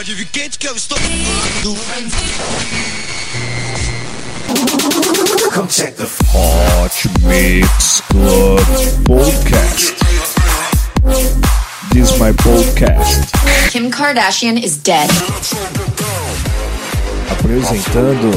Pode 0.00 0.14
vir 0.14 0.28
quente 0.32 0.58
que 0.58 0.66
eu 0.66 0.74
estou. 0.74 0.96
Come 5.52 5.68
check 5.68 5.94
the 5.96 6.08
Hot 6.32 7.08
Mix 7.20 8.00
Club 8.08 8.60
Podcast. 9.04 9.94
This 11.92 12.12
is 12.12 12.18
my 12.18 12.32
podcast. 12.32 13.30
Kim 13.70 13.90
Kardashian 13.90 14.56
is 14.56 14.78
dead. 14.78 15.10
Apresentando 17.30 18.30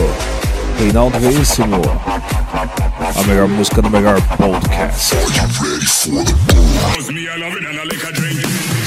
Reinaldo 0.82 1.18
Veríssimo. 1.18 1.82
A 3.16 3.24
melhor 3.24 3.48
música 3.48 3.82
do 3.82 3.90
melhor 3.90 4.20
podcast. 4.36 5.14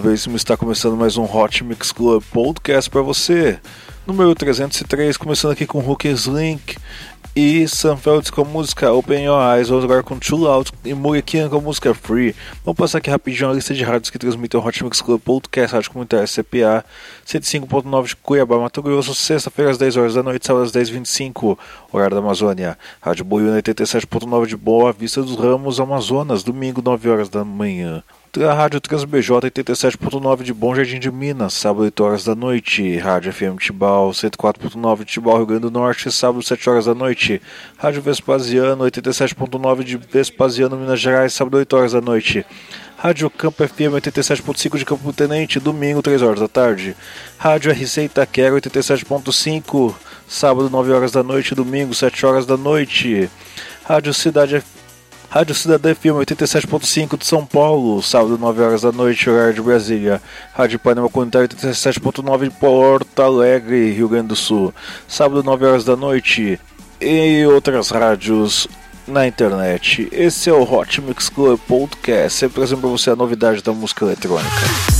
Veríssimo 0.00 0.34
está 0.34 0.56
começando 0.56 0.96
mais 0.96 1.18
um 1.18 1.24
Hot 1.24 1.62
Mix 1.62 1.92
Club 1.92 2.22
Podcast 2.32 2.88
para 2.88 3.02
você. 3.02 3.60
Número 4.06 4.34
303, 4.34 5.14
começando 5.18 5.52
aqui 5.52 5.66
com 5.66 5.78
Hookers 5.78 6.24
Link 6.24 6.78
e 7.36 7.68
Sam 7.68 7.98
Felds 7.98 8.30
com 8.30 8.40
a 8.40 8.44
música 8.44 8.90
Open 8.90 9.24
Your 9.24 9.38
Eyes, 9.54 9.68
vamos 9.68 9.84
agora 9.84 10.02
com 10.02 10.18
Too 10.18 10.38
Loud 10.38 10.72
e 10.86 10.94
Murikian 10.94 11.50
com 11.50 11.58
a 11.58 11.60
música 11.60 11.92
Free. 11.92 12.34
Vamos 12.64 12.78
passar 12.78 12.96
aqui 12.96 13.10
rapidinho 13.10 13.50
a 13.50 13.52
lista 13.52 13.74
de 13.74 13.84
rádios 13.84 14.08
que 14.08 14.18
transmitem 14.18 14.58
o 14.58 14.66
Hot 14.66 14.82
Mix 14.82 15.02
Club 15.02 15.20
Podcast, 15.20 15.74
Rádio 15.74 15.90
Comunitária 15.90 16.26
CPA, 16.26 16.82
105.9 17.26 18.06
de 18.06 18.16
Cuiabá, 18.16 18.58
Mato 18.58 18.80
Grosso, 18.80 19.14
sexta-feira 19.14 19.70
às 19.70 19.76
10 19.76 19.98
horas 19.98 20.14
da 20.14 20.22
noite, 20.22 20.46
sábado 20.46 20.64
às 20.64 20.72
10h25, 20.72 21.58
horário 21.92 22.16
da 22.16 22.22
Amazônia. 22.22 22.78
Rádio 23.02 23.26
Boiúna 23.26 23.60
87.9 23.60 24.46
de 24.46 24.56
Boa 24.56 24.92
Vista 24.92 25.20
dos 25.20 25.36
Ramos, 25.36 25.78
Amazonas, 25.78 26.42
domingo 26.42 26.80
9 26.82 27.10
horas 27.10 27.28
da 27.28 27.44
manhã. 27.44 28.02
A 28.38 28.54
Rádio 28.54 28.80
TransBJ 28.80 29.32
87.9 29.32 30.44
de 30.44 30.52
Bom 30.52 30.72
Jardim 30.72 31.00
de 31.00 31.10
Minas, 31.10 31.52
sábado 31.52 31.86
8 31.86 32.04
horas 32.04 32.24
da 32.24 32.32
noite. 32.32 32.96
Rádio 32.96 33.32
FM 33.32 33.56
Tibau 33.58 34.10
104.9 34.10 34.98
de 34.98 35.04
Tibau, 35.04 35.36
Rio 35.38 35.46
Grande 35.46 35.62
do 35.62 35.70
Norte, 35.72 36.12
sábado 36.12 36.40
7 36.40 36.70
horas 36.70 36.84
da 36.84 36.94
noite. 36.94 37.42
Rádio 37.76 38.00
Vespasiano 38.00 38.84
87.9 38.84 39.82
de 39.82 39.96
Vespasiano, 39.96 40.76
Minas 40.76 41.00
Gerais, 41.00 41.32
sábado 41.32 41.56
8 41.56 41.76
horas 41.76 41.92
da 41.92 42.00
noite. 42.00 42.46
Rádio 42.96 43.28
Campo 43.30 43.64
FM 43.64 43.96
87.5 43.96 44.78
de 44.78 44.84
Campo 44.84 45.12
Tenente, 45.12 45.58
domingo 45.58 46.00
3 46.00 46.22
horas 46.22 46.38
da 46.38 46.46
tarde. 46.46 46.94
Rádio 47.36 47.72
RC 47.72 48.04
Itaquera 48.04 48.54
87.5, 48.54 49.92
sábado 50.28 50.70
9 50.70 50.92
horas 50.92 51.10
da 51.10 51.24
noite, 51.24 51.52
domingo 51.52 51.92
7 51.92 52.24
horas 52.24 52.46
da 52.46 52.56
noite. 52.56 53.28
Rádio 53.82 54.14
Cidade 54.14 54.62
Rádio 55.30 55.54
Cidadã 55.54 55.94
FM 55.94 56.18
87.5 56.26 57.16
de 57.16 57.24
São 57.24 57.46
Paulo, 57.46 58.02
sábado 58.02 58.36
9 58.36 58.62
horas 58.62 58.82
da 58.82 58.90
noite, 58.90 59.30
horário 59.30 59.54
de 59.54 59.62
Brasília. 59.62 60.20
Rádio 60.52 60.80
Panema 60.80 61.08
Comunitário 61.08 61.48
87.9 61.48 62.48
de 62.48 62.50
Porto 62.50 63.22
Alegre, 63.22 63.92
Rio 63.92 64.08
Grande 64.08 64.26
do 64.26 64.34
Sul, 64.36 64.74
sábado 65.06 65.44
9 65.44 65.66
horas 65.66 65.84
da 65.84 65.94
noite. 65.94 66.58
E 67.00 67.46
outras 67.46 67.90
rádios 67.90 68.66
na 69.06 69.24
internet. 69.24 70.08
Esse 70.10 70.50
é 70.50 70.52
o 70.52 70.64
Hot 70.64 71.00
Mix 71.00 71.28
Club 71.28 71.60
Podcast, 71.60 72.36
sempre 72.36 72.56
trazendo 72.56 72.80
para 72.80 72.90
você 72.90 73.10
a 73.10 73.16
novidade 73.16 73.62
da 73.62 73.72
música 73.72 74.06
eletrônica. 74.06 74.99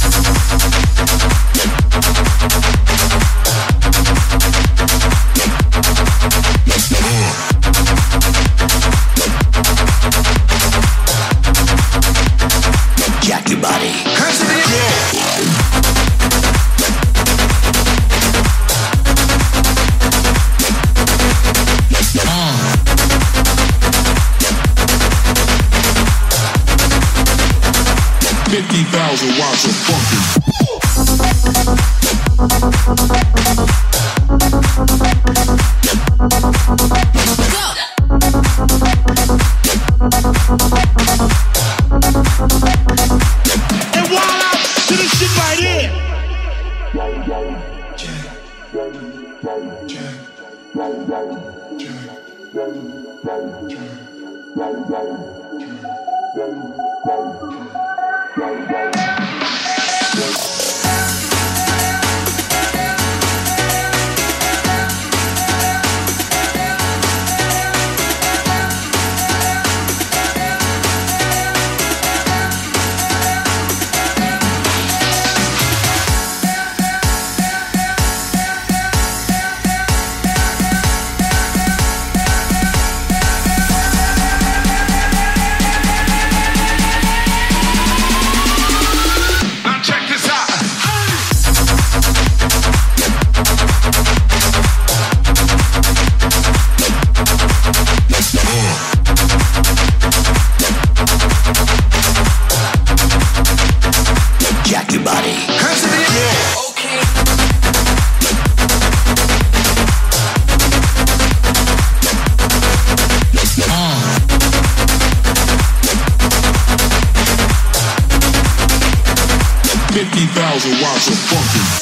15,000 120.20 120.82
watts 120.82 121.08
of 121.08 121.14
funkin'. 121.14 121.79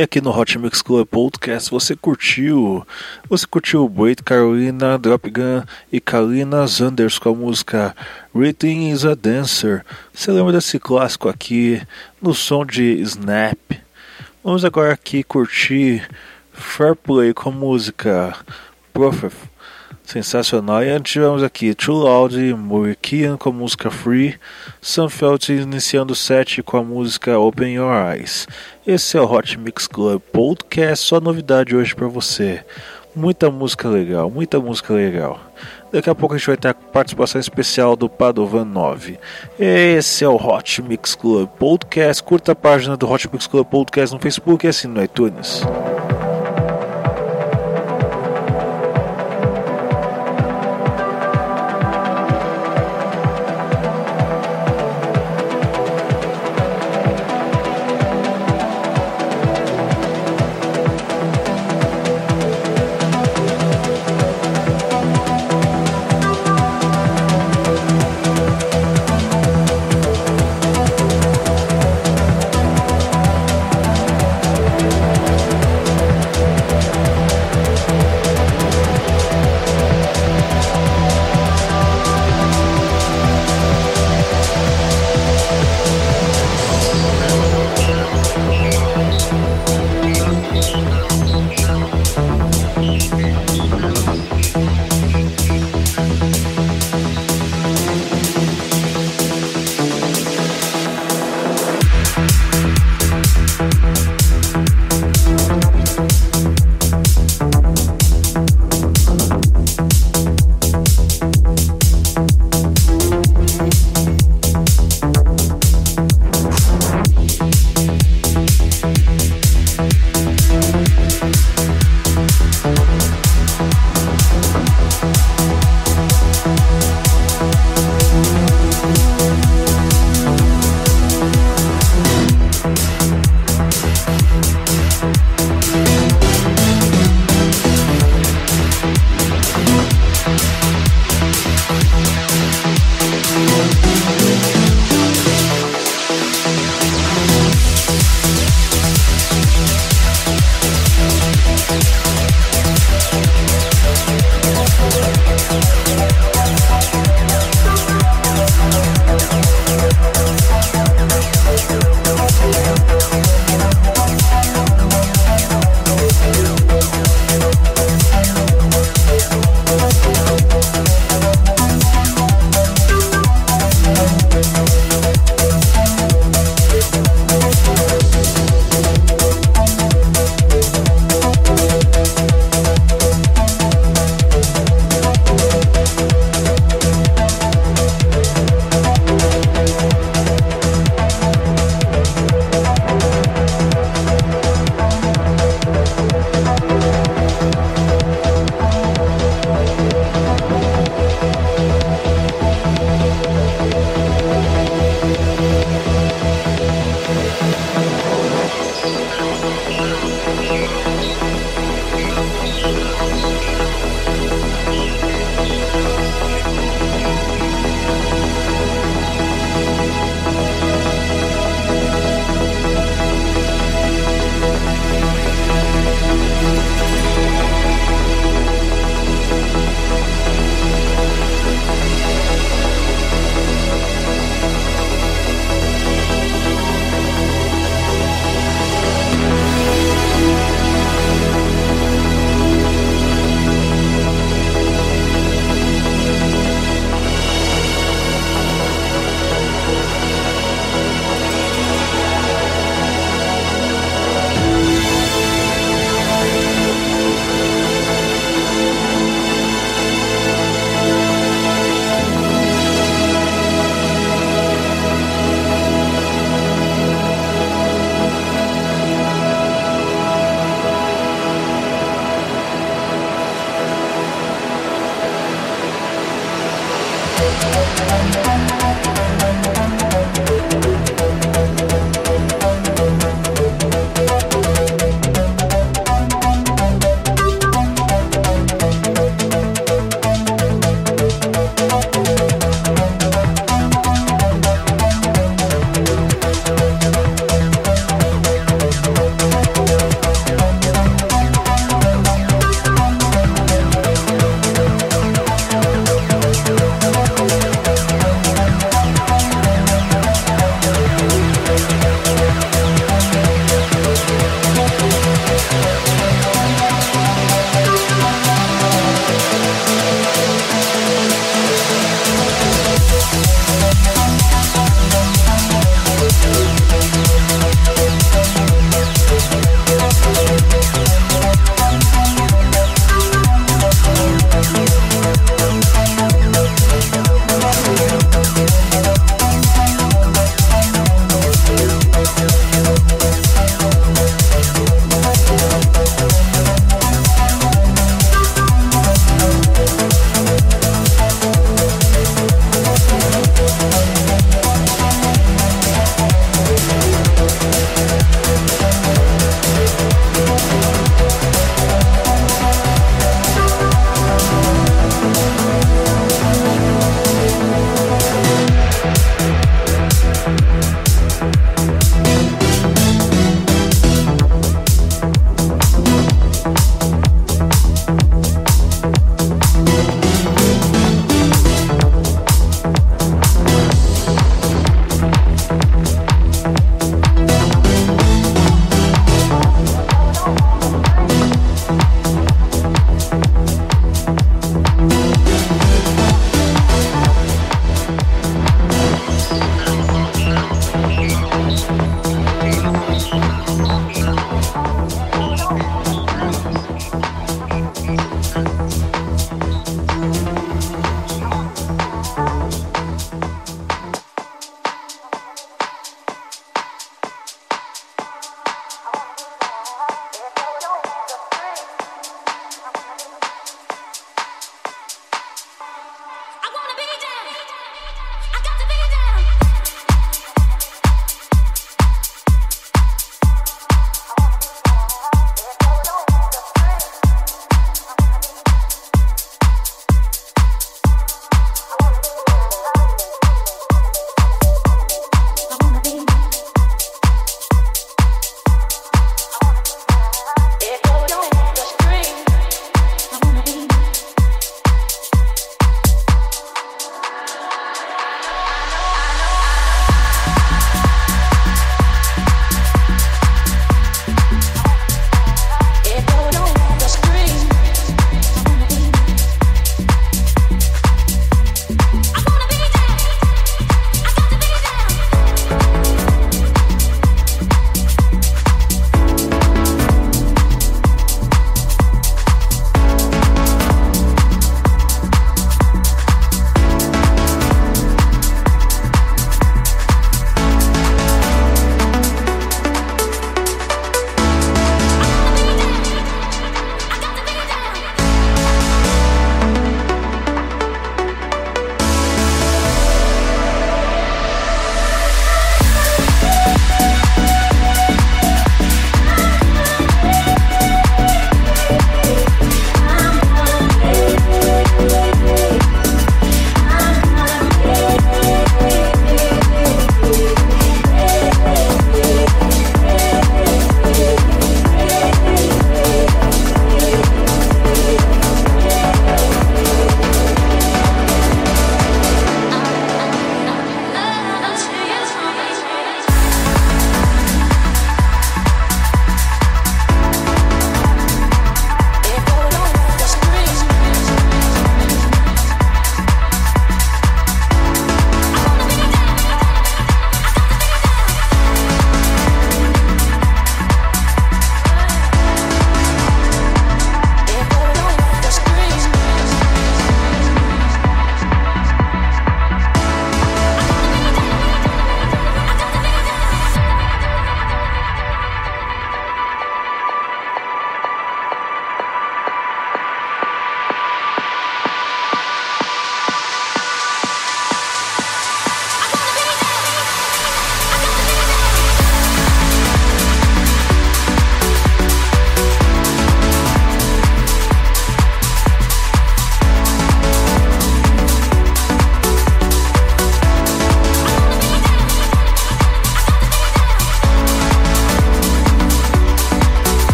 E 0.00 0.02
aqui 0.02 0.18
no 0.18 0.30
Hot 0.30 0.58
Mix 0.58 0.80
Club 0.80 1.06
Podcast 1.06 1.70
você 1.70 1.94
curtiu? 1.94 2.86
Você 3.28 3.46
curtiu 3.46 3.92
Wait 3.94 4.22
Carolina, 4.22 4.96
Drop 4.96 5.28
Gun 5.28 5.62
e 5.92 6.00
Kalina 6.00 6.66
Zanders 6.66 7.18
com 7.18 7.28
a 7.28 7.34
música 7.34 7.94
Written 8.34 8.90
is 8.90 9.04
a 9.04 9.14
Dancer. 9.14 9.84
Você 10.10 10.32
lembra 10.32 10.52
desse 10.52 10.78
clássico 10.78 11.28
aqui 11.28 11.82
no 12.18 12.32
som 12.32 12.64
de 12.64 12.98
Snap? 13.02 13.58
Vamos 14.42 14.64
agora 14.64 14.94
aqui 14.94 15.22
curtir 15.22 16.08
Fair 16.50 16.96
Play 16.96 17.34
com 17.34 17.50
a 17.50 17.52
música 17.52 18.34
Prophet. 18.94 19.49
Sensacional. 20.10 20.82
E 20.82 20.88
antes 20.88 21.12
tivemos 21.12 21.40
aqui 21.40 21.72
Too 21.72 21.94
Loud 21.94 22.36
Murikian 22.54 23.36
com 23.36 23.50
a 23.50 23.52
música 23.52 23.92
Free. 23.92 24.34
Sunfelt 24.82 25.50
iniciando 25.50 26.14
o 26.14 26.16
set 26.16 26.60
com 26.64 26.78
a 26.78 26.82
música 26.82 27.38
Open 27.38 27.74
Your 27.74 27.92
Eyes. 27.92 28.48
Esse 28.84 29.16
é 29.16 29.20
o 29.20 29.32
Hot 29.32 29.56
Mix 29.56 29.86
Club 29.86 30.20
Podcast. 30.32 31.06
Só 31.06 31.20
novidade 31.20 31.76
hoje 31.76 31.94
para 31.94 32.08
você. 32.08 32.64
Muita 33.14 33.52
música 33.52 33.88
legal, 33.88 34.28
muita 34.28 34.58
música 34.58 34.92
legal. 34.92 35.40
Daqui 35.92 36.10
a 36.10 36.14
pouco 36.14 36.34
a 36.34 36.38
gente 36.38 36.48
vai 36.48 36.56
ter 36.56 36.68
a 36.68 36.74
participação 36.74 37.40
especial 37.40 37.94
do 37.94 38.08
Padovan 38.08 38.64
9. 38.64 39.16
Esse 39.60 40.24
é 40.24 40.28
o 40.28 40.34
Hot 40.34 40.82
Mix 40.82 41.14
Club 41.14 41.48
Podcast. 41.50 42.20
Curta 42.20 42.50
a 42.50 42.56
página 42.56 42.96
do 42.96 43.08
Hot 43.08 43.28
Mix 43.32 43.46
Club 43.46 43.64
Podcast 43.64 44.12
no 44.12 44.20
Facebook 44.20 44.66
e 44.66 44.70
assine 44.70 44.92
no 44.92 45.04
iTunes. 45.04 45.62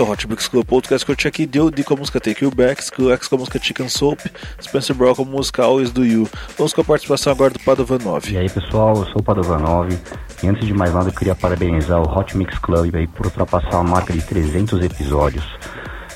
Esse 0.00 0.06
é 0.06 0.10
o 0.10 0.12
Hot 0.14 0.28
Mix 0.28 0.48
Club 0.48 0.64
Podcast 0.64 1.04
que 1.04 1.12
eu 1.12 1.16
tinha 1.16 1.28
aqui 1.28 1.44
D.O.D. 1.44 1.84
com 1.84 1.92
a 1.92 1.96
música 1.98 2.18
Take 2.18 2.42
You 2.42 2.50
Back, 2.50 2.82
Skrillex 2.82 3.28
com 3.28 3.36
a 3.36 3.38
música 3.40 3.58
Chicken 3.58 3.86
Soap, 3.86 4.20
Spencer 4.62 4.96
Brown 4.96 5.14
com 5.14 5.22
a 5.24 5.26
música 5.26 5.62
Always 5.62 5.90
Do 5.90 6.06
You. 6.06 6.26
Vamos 6.56 6.72
com 6.72 6.80
a 6.80 6.84
participação 6.84 7.30
agora 7.30 7.52
do 7.52 7.58
Padovan 7.58 7.98
9. 7.98 8.32
E 8.32 8.38
aí 8.38 8.48
pessoal, 8.48 8.96
eu 8.96 9.04
sou 9.04 9.16
o 9.18 9.22
Padovan9 9.22 9.94
e 10.42 10.48
antes 10.48 10.66
de 10.66 10.72
mais 10.72 10.94
nada 10.94 11.10
eu 11.10 11.12
queria 11.12 11.34
parabenizar 11.34 12.00
o 12.00 12.18
Hot 12.18 12.34
Mix 12.34 12.58
Club 12.60 12.94
aí 12.94 13.06
por 13.08 13.26
ultrapassar 13.26 13.76
a 13.76 13.82
marca 13.82 14.10
de 14.10 14.22
300 14.22 14.82
episódios. 14.82 15.44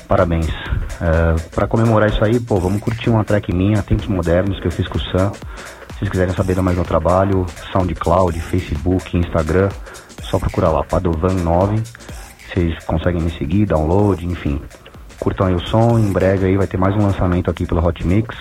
Parabéns. 0.07 0.47
Uh, 0.47 1.39
para 1.51 1.67
comemorar 1.67 2.09
isso 2.09 2.25
aí, 2.25 2.39
pô, 2.39 2.59
vamos 2.59 2.81
curtir 2.81 3.11
uma 3.11 3.23
track 3.23 3.53
minha, 3.53 3.83
Tempos 3.83 4.07
Modernos, 4.07 4.59
que 4.59 4.65
eu 4.65 4.71
fiz 4.71 4.87
com 4.87 4.97
o 4.97 5.01
Sam. 5.11 5.31
Se 5.31 5.99
vocês 5.99 6.09
quiserem 6.09 6.33
saber 6.33 6.59
mais 6.59 6.75
do 6.75 6.81
meu 6.81 6.87
trabalho, 6.87 7.45
SoundCloud, 7.71 8.39
Facebook, 8.39 9.15
Instagram, 9.15 9.69
só 10.23 10.39
procurar 10.39 10.71
lá, 10.71 10.83
Padovan9. 10.83 11.83
Vocês 12.55 12.73
conseguem 12.85 13.21
me 13.21 13.29
seguir, 13.31 13.65
download, 13.65 14.25
enfim. 14.25 14.61
Curtam 15.19 15.47
aí 15.47 15.55
o 15.55 15.59
som, 15.67 15.99
em 15.99 16.09
breve 16.13 16.45
aí 16.45 16.55
vai 16.55 16.65
ter 16.65 16.77
mais 16.77 16.95
um 16.95 16.99
lançamento 16.99 17.51
aqui 17.51 17.65
pelo 17.65 17.85
Hot 17.85 18.07
Mix. 18.07 18.33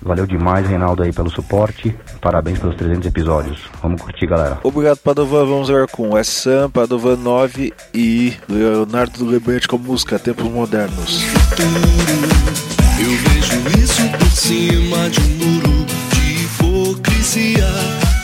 Valeu 0.00 0.26
demais, 0.26 0.66
Reinaldo, 0.66 1.02
aí 1.02 1.12
pelo 1.12 1.28
suporte. 1.28 1.94
Parabéns 2.22 2.58
pelos 2.58 2.74
300 2.76 3.06
episódios. 3.06 3.60
Vamos 3.82 4.00
curtir, 4.00 4.26
galera. 4.26 4.58
Obrigado, 4.62 4.96
Padovan. 5.00 5.44
Vamos 5.44 5.68
ver 5.68 5.86
com 5.88 6.14
o 6.14 6.24
Sam, 6.24 6.70
Padovan 6.70 7.16
9 7.16 7.74
e 7.92 8.32
Leonardo 8.48 9.26
Lebete 9.26 9.68
com 9.68 9.76
a 9.76 9.78
música 9.78 10.18
Tempos 10.18 10.50
Modernos. 10.50 11.22
Eu 12.98 13.10
vejo 13.10 13.78
isso 13.78 14.08
por 14.18 14.30
cima 14.30 15.10
de 15.10 15.20
um 15.20 15.28
muro 15.44 15.86
de 16.14 16.44
hipocrisia 16.44 17.68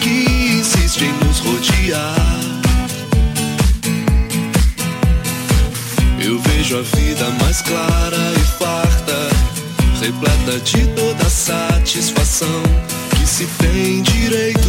que 0.01 0.59
insiste 0.59 1.05
em 1.05 1.13
nos 1.27 1.41
rodear. 1.41 2.36
Vejo 6.67 6.79
a 6.79 6.83
vida 6.83 7.31
mais 7.43 7.63
clara 7.63 8.33
e 8.35 8.59
farta, 8.59 9.29
repleta 10.01 10.59
de 10.61 10.87
toda 10.95 11.31
satisfação 11.31 12.63
que 13.11 13.27
se 13.27 13.47
tem 13.59 14.03
direito 14.03 14.69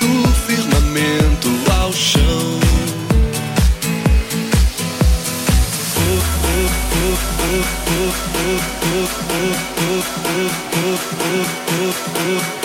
do 0.00 0.28
firmamento 0.46 1.48
ao 1.80 1.92
chão. 1.92 2.60
Hoje 12.30 12.59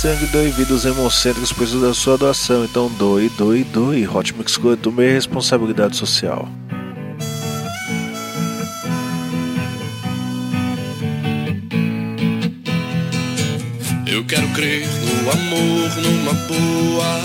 sangue, 0.00 0.24
doe 0.28 0.50
vida, 0.50 0.72
os 0.72 0.86
hemocêntricos 0.86 1.52
precisam 1.52 1.82
da 1.82 1.92
sua 1.92 2.16
doação. 2.16 2.64
Então 2.64 2.90
doe, 2.98 3.28
doe, 3.36 3.64
doe. 3.64 4.08
Hot 4.08 4.34
Mix 4.34 4.56
Club 4.56 4.80
também 4.80 5.10
é 5.10 5.12
responsabilidade 5.12 5.94
social. 5.94 6.48
Eu 14.06 14.24
quero 14.24 14.48
crer 14.54 14.88
no 14.88 15.30
amor, 15.32 15.96
numa 15.96 16.32
boa. 16.32 17.20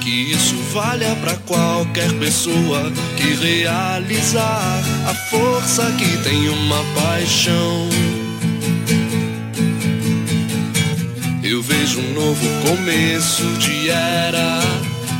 Que 0.00 0.30
isso 0.30 0.54
valha 0.72 1.16
pra 1.16 1.34
qualquer 1.38 2.12
pessoa 2.20 2.92
que 3.16 3.34
realizar 3.44 4.84
a 5.08 5.14
força 5.30 5.90
que 5.98 6.16
tem 6.18 6.48
uma 6.48 6.84
paixão. 6.94 7.88
Eu 11.54 11.62
vejo 11.62 12.00
um 12.00 12.14
novo 12.14 12.44
começo 12.66 13.44
de 13.58 13.88
era. 13.88 14.58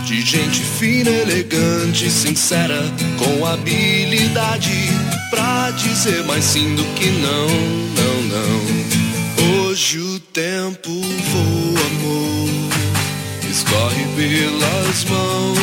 De 0.04 0.20
gente 0.20 0.60
fina, 0.62 1.08
elegante, 1.08 2.10
sincera, 2.10 2.82
com 3.16 3.46
habilidade 3.46 4.90
pra 5.30 5.70
dizer 5.70 6.24
mais 6.24 6.44
sim 6.44 6.74
do 6.74 6.82
que 6.96 7.08
não, 7.08 7.46
não, 7.94 8.22
não. 8.34 9.68
Hoje 9.68 10.00
o 10.00 10.18
tempo 10.18 10.90
voa, 10.90 11.86
amor, 11.86 12.50
escorre 13.48 14.04
pelas 14.16 15.04
mãos, 15.04 15.58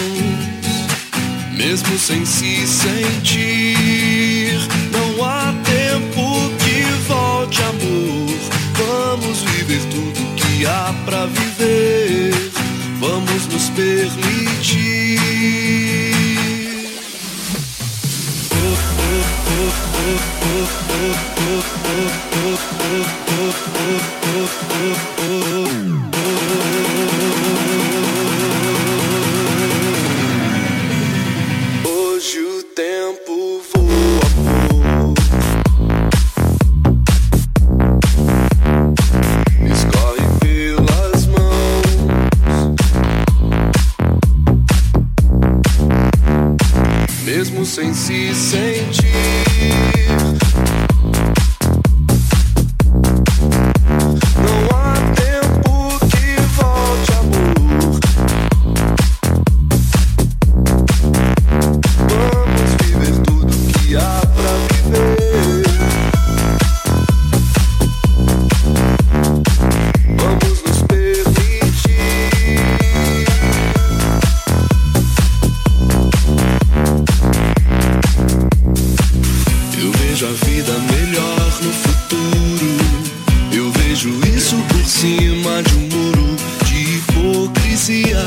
mesmo 1.51 1.99
sem 1.99 2.25
se 2.25 2.65
sentir. 2.65 4.57
Não 4.93 5.21
há 5.25 5.53
tempo 5.65 6.49
que 6.63 6.84
volte, 7.10 7.62
amor. 7.62 8.00
Que 10.62 10.67
há 10.67 10.93
pra 11.06 11.26
viver. 11.26 12.52
Vamos 13.00 13.47
nos 13.47 13.69
permitir. 13.71 15.17
Hoje 24.43 25.20
vida 80.71 80.79
melhor 80.93 81.51
no 81.62 81.73
futuro. 81.73 82.77
Eu 83.53 83.71
vejo 83.71 84.10
isso 84.36 84.55
por 84.69 84.86
cima 84.86 85.62
de 85.63 85.75
um 85.75 85.88
muro 85.89 86.36
de 86.65 86.95
hipocrisia 86.95 88.25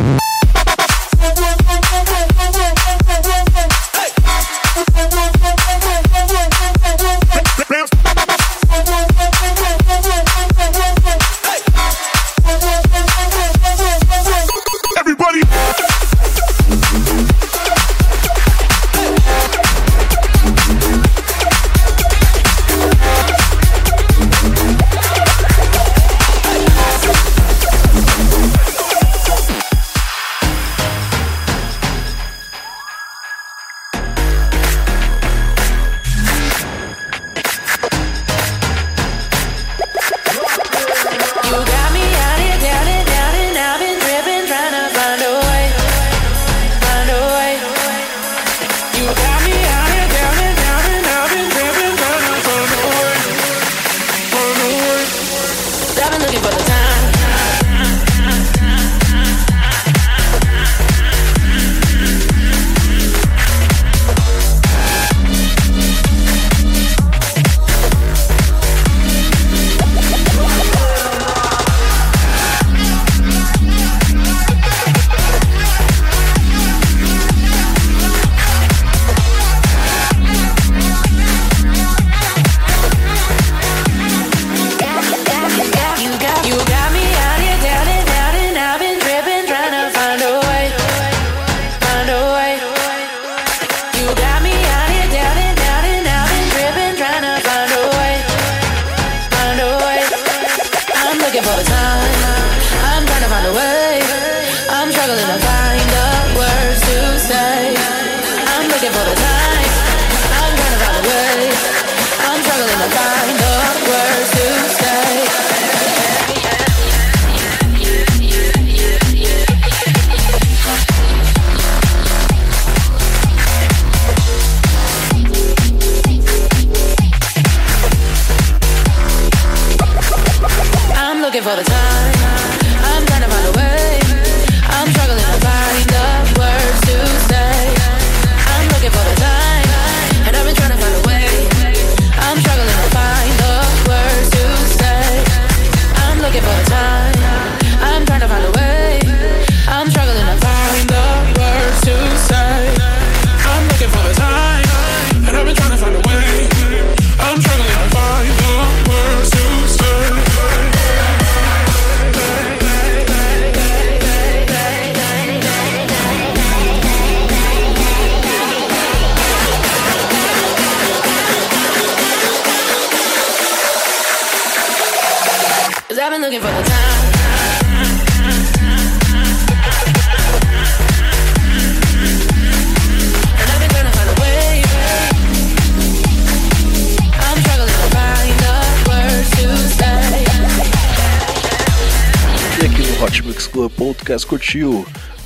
you. 0.00 0.39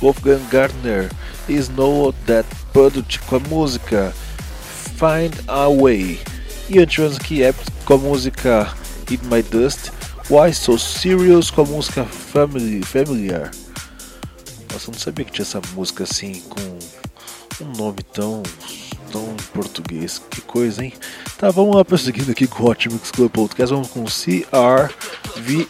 Wolfgang 0.01 0.41
Gardner 0.51 1.09
Snow 1.49 2.13
That 2.25 2.47
Product 2.71 3.19
com 3.21 3.37
a 3.37 3.39
música 3.39 4.13
Find 4.97 5.33
a 5.47 5.67
Way. 5.67 6.19
E 6.69 6.79
Epic 6.79 7.67
com 7.85 7.93
a 7.93 7.97
música 7.97 8.73
Eat 9.09 9.23
My 9.25 9.41
Dust, 9.43 9.91
Why 10.29 10.53
So 10.53 10.77
Serious 10.77 11.51
com 11.51 11.61
a 11.61 11.65
música 11.65 12.03
Family, 12.05 12.83
Familiar. 12.83 13.51
Nossa, 14.71 14.89
eu 14.89 14.93
não 14.93 14.99
sabia 14.99 15.25
que 15.25 15.31
tinha 15.31 15.43
essa 15.43 15.61
música 15.73 16.03
assim 16.03 16.41
com 16.49 16.79
um 17.63 17.71
nome 17.77 18.03
tão 18.13 18.43
tão 19.11 19.35
português. 19.53 20.21
Que 20.29 20.41
coisa, 20.41 20.83
hein? 20.83 20.93
Tá, 21.37 21.49
vamos 21.51 21.75
lá 21.75 21.85
prosseguindo 21.85 22.31
aqui 22.31 22.47
com 22.47 22.63
o 22.63 22.69
Hot 22.69 22.89
Mix 22.89 23.11
Club 23.11 23.31
Podcast. 23.31 23.73
Vamos 23.73 23.89
com 23.89 24.03
CRVNTs 24.05 25.69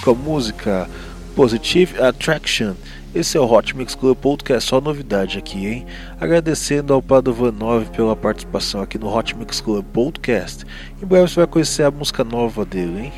com 0.00 0.10
a 0.10 0.14
música 0.14 0.90
Positive 1.34 2.00
Attraction. 2.00 2.74
Esse 3.14 3.36
é 3.36 3.40
o 3.40 3.50
Hot 3.50 3.76
Mix 3.76 3.94
Club 3.94 4.16
Podcast, 4.16 4.68
só 4.68 4.80
novidade 4.80 5.38
aqui, 5.38 5.66
hein? 5.66 5.86
Agradecendo 6.20 6.92
ao 6.92 7.02
Padovan 7.02 7.52
9 7.52 7.90
pela 7.90 8.16
participação 8.16 8.80
aqui 8.80 8.98
no 8.98 9.14
Hot 9.14 9.36
Mix 9.36 9.60
Club 9.60 9.84
Podcast. 9.92 10.64
Em 11.02 11.06
breve 11.06 11.28
você 11.28 11.36
vai 11.36 11.46
conhecer 11.46 11.82
a 11.84 11.90
música 11.90 12.24
nova 12.24 12.64
dele, 12.64 13.04
hein? 13.06 13.12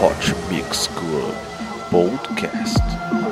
Hot 0.00 0.34
Mix 0.50 0.88
Club 0.88 1.34
Podcast. 1.90 3.23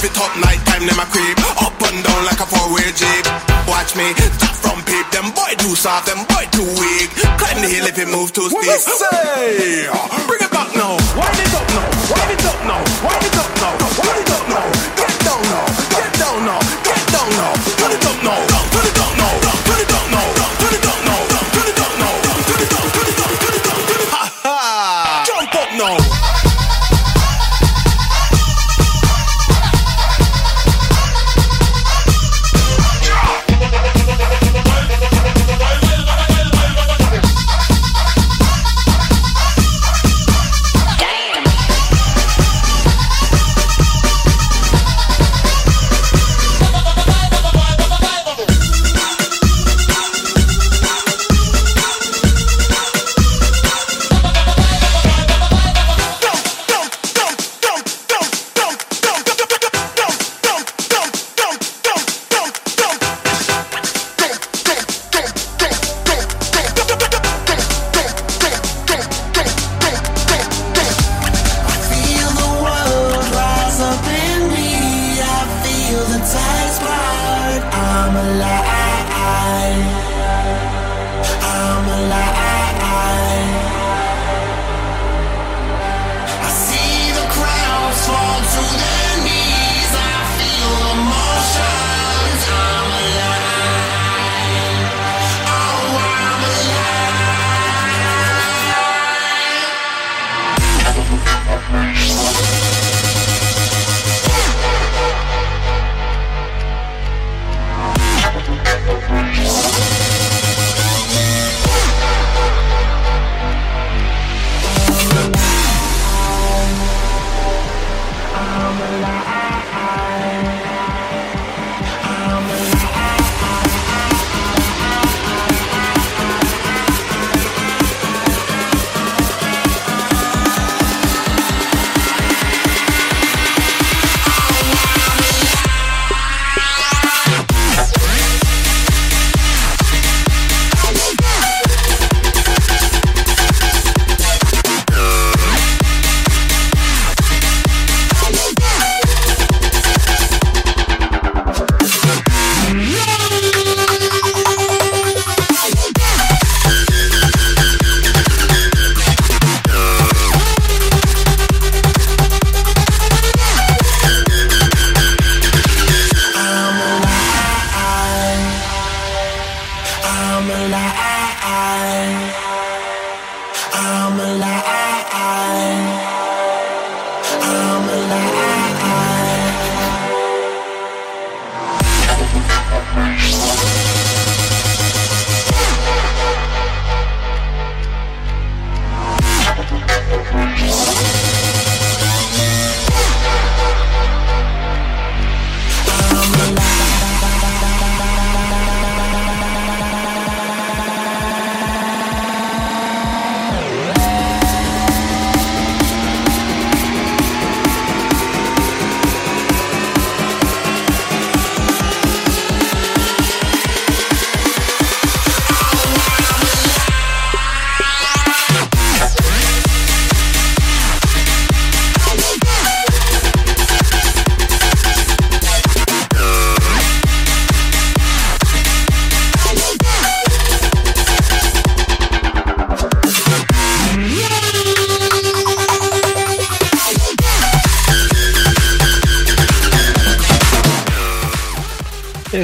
Deep. 0.00 0.06
Move 0.06 0.10
it 0.10 0.18
up 0.20 0.36
night 0.44 0.60
time, 0.66 0.86
them 0.86 0.98
a 0.98 1.06
creep. 1.06 1.38
Up 1.62 1.80
and 1.82 2.04
down 2.04 2.24
like 2.24 2.40
a 2.40 2.46
four-wheel 2.46 2.92
jeep. 2.92 3.26
Watch 3.68 3.96
me, 3.96 4.12
stop 4.36 4.56
from 4.56 4.82
peep. 4.84 5.10
Them 5.10 5.32
boy 5.32 5.54
too 5.58 5.74
soft, 5.74 6.06
them 6.06 6.24
boy 6.26 6.44
too 6.52 6.66
weak. 6.80 7.10
Climb 7.38 7.62
the 7.62 7.68
hill 7.68 7.86
if 7.86 7.98
it 7.98 8.08
move 8.08 8.32
too 8.32 8.48
steep. 8.48 8.80
Say, 8.80 9.88
bring 10.26 10.42
it 10.42 10.50
back 10.50 10.74
now. 10.76 10.96
Wind 11.16 11.38
it 11.38 11.54
up 11.54 11.68
now. 11.68 11.88
Wind 12.12 12.30
it 12.32 12.44
up 12.44 12.60
now. 12.66 12.80
Wind 13.04 13.24
it 13.24 13.38
up 13.38 13.50
now. 13.60 13.85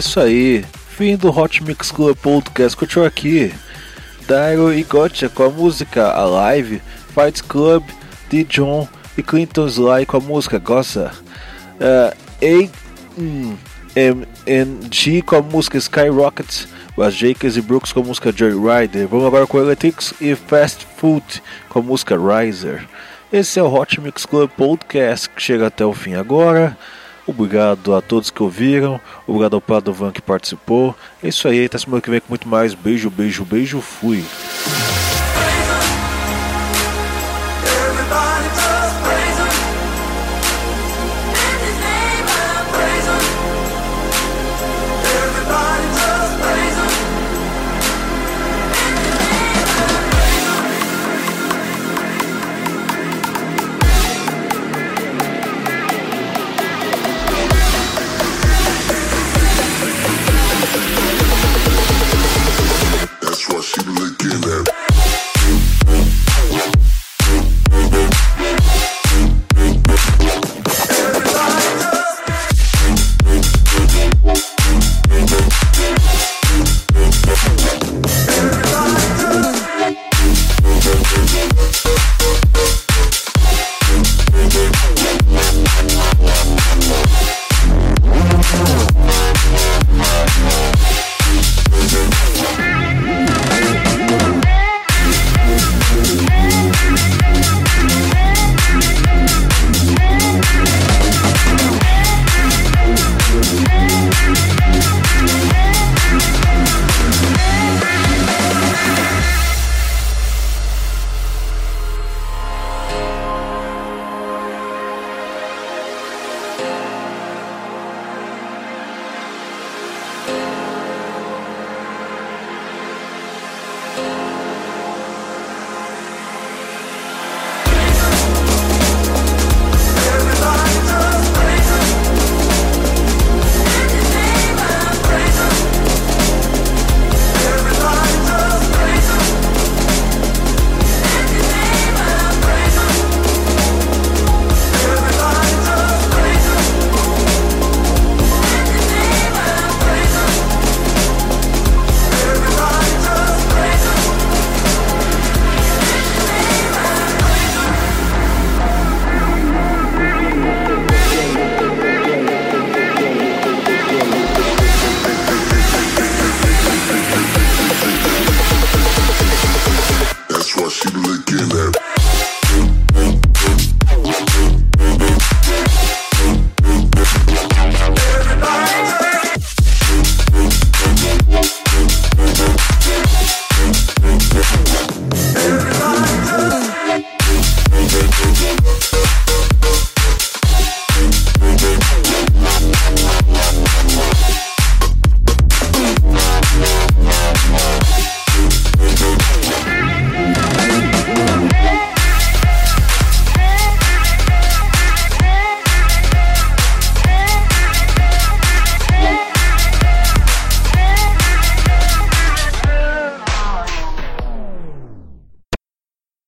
Isso 0.03 0.21
aí. 0.21 0.65
Fim 0.89 1.17
do 1.17 1.31
Hot 1.31 1.63
Mix 1.63 1.91
Club 1.91 2.17
Podcast. 2.17 2.77
Curtiu 2.77 3.05
aqui. 3.05 3.53
Dairo 4.27 4.73
e 4.73 4.83
Gotcha 4.83 5.29
com 5.29 5.45
a 5.45 5.51
música 5.51 6.13
Alive, 6.13 6.83
Fight 7.15 7.43
Club, 7.45 7.85
D. 8.29 8.45
John 8.45 8.89
e 9.17 9.23
Clinton 9.23 9.67
Sly 9.67 10.07
com 10.07 10.17
a 10.17 10.21
música 10.21 10.59
Gossa. 10.59 11.13
Uh, 11.81 12.15
A. 12.43 12.71
hum, 13.19 13.57
M. 13.95 14.27
N. 14.47 14.81
G 14.91 15.23
com 15.23 15.37
a 15.37 15.43
música 15.43 15.79
Skyrocket. 15.79 16.67
As 16.99 17.15
Jakers 17.15 17.57
e 17.57 17.63
Brooks 17.63 17.93
com 17.93 18.01
a 18.01 18.05
música 18.05 18.33
Joyrider. 18.33 19.09
Vamos 19.09 19.27
agora 19.27 19.47
com 19.47 19.59
Electrics 19.59 20.13
e 20.21 20.35
Fast 20.35 20.87
Food 20.97 21.43
com 21.69 21.79
a 21.79 21.83
música 21.83 22.17
Riser. 22.17 22.87
Esse 23.33 23.59
é 23.59 23.63
o 23.63 23.73
Hot 23.73 24.01
Mix 24.01 24.27
Club 24.27 24.51
Podcast 24.51 25.29
que 25.31 25.43
chega 25.43 25.69
até 25.69 25.85
o 25.85 25.93
fim 25.93 26.15
agora. 26.15 26.77
Obrigado 27.27 27.95
a 27.95 28.01
todos 28.01 28.31
que 28.31 28.43
ouviram. 28.43 29.01
Obrigado 29.27 29.55
ao 29.55 29.61
Padovan 29.61 30.11
que 30.11 30.21
participou. 30.21 30.95
É 31.23 31.29
isso 31.29 31.47
aí. 31.47 31.65
Até 31.65 31.79
semana 31.79 32.01
que 32.01 32.11
vem 32.11 32.21
com 32.21 32.29
muito 32.29 32.49
mais. 32.49 32.75
Beijo, 32.75 33.09
beijo, 33.11 33.45
beijo. 33.45 33.81
Fui. 33.81 34.25